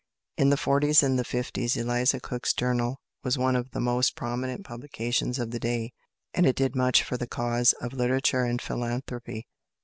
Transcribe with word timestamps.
In 0.35 0.49
the 0.49 0.57
forties 0.57 1.03
and 1.03 1.19
the 1.19 1.23
fifties 1.23 1.77
Eliza 1.77 2.19
Cook's 2.19 2.53
Journal 2.55 2.99
was 3.23 3.37
one 3.37 3.55
of 3.55 3.69
the 3.69 3.79
most 3.79 4.15
prominent 4.15 4.65
publications 4.65 5.37
of 5.37 5.51
the 5.51 5.59
day, 5.59 5.93
and 6.33 6.47
it 6.47 6.55
did 6.55 6.75
much 6.75 7.03
for 7.03 7.17
the 7.17 7.27
cause 7.27 7.73
of 7.73 7.93
literature 7.93 8.43
and 8.43 8.59
philanthropy. 8.59 9.45